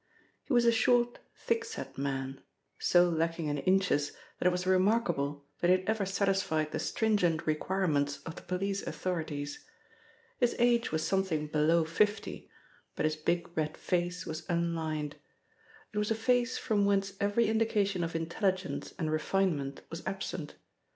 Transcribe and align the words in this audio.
He 0.45 0.51
was 0.51 0.65
a 0.65 0.71
short, 0.71 1.19
thick 1.35 1.63
set 1.63 1.95
man, 1.95 2.41
so 2.79 3.07
lacking 3.07 3.45
in 3.49 3.59
inches 3.59 4.13
that 4.39 4.47
it 4.47 4.51
was 4.51 4.65
remarkable 4.65 5.45
that 5.59 5.67
he 5.69 5.73
had 5.77 5.87
ever 5.87 6.07
satisfied 6.07 6.71
the 6.71 6.79
stringent 6.79 7.45
requirements 7.45 8.17
of 8.25 8.35
the 8.35 8.41
police 8.41 8.81
authorities. 8.81 9.63
His 10.39 10.55
age 10.57 10.91
was 10.91 11.05
something 11.05 11.45
below 11.45 11.85
fifty, 11.85 12.49
but 12.95 13.05
his 13.05 13.15
big 13.15 13.55
red 13.55 13.77
face 13.77 14.25
was 14.25 14.43
unlined. 14.49 15.17
It 15.93 15.99
was 15.99 16.09
a 16.09 16.15
face 16.15 16.57
from 16.57 16.83
whence 16.85 17.13
every 17.21 17.45
indication 17.47 18.03
of 18.03 18.15
intelligence 18.15 18.95
and 18.97 19.11
refinement 19.11 19.81
was 19.91 20.01
absent. 20.07 20.55